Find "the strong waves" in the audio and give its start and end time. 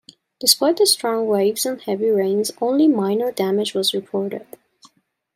0.77-1.63